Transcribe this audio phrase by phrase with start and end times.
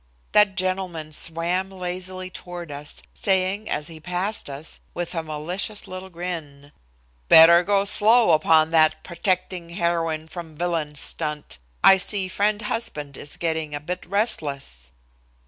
[0.31, 6.09] That gentleman swam lazily toward us, saying as he passed us, with a malicious little
[6.09, 6.71] grin:
[7.29, 11.59] "Better go slow upon that protecting heroine from villain stunt.
[11.83, 14.89] I see Friend Husband is getting a bit restless."